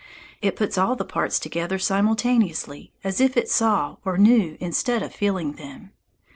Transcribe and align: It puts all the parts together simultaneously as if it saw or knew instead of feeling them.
It 0.41 0.55
puts 0.55 0.79
all 0.79 0.95
the 0.95 1.05
parts 1.05 1.37
together 1.37 1.77
simultaneously 1.77 2.91
as 3.03 3.21
if 3.21 3.37
it 3.37 3.51
saw 3.51 3.97
or 4.03 4.17
knew 4.17 4.57
instead 4.59 5.03
of 5.03 5.13
feeling 5.13 5.51
them. 5.53 5.91